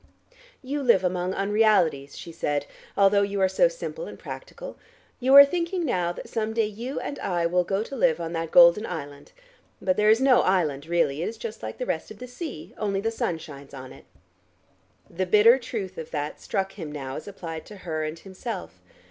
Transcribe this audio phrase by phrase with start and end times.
[0.63, 2.65] "You live among unrealities," she said,
[2.97, 4.79] "although you are so simple and practical.
[5.19, 8.33] You are thinking now that some day you and I will go to live on
[8.33, 9.31] that golden island.
[9.79, 12.73] But there is no island really, it is just like the rest of the sea,
[12.79, 14.05] only the sun shines on it."
[15.07, 18.79] The bitter truth of that struck him now as applied to her and himself.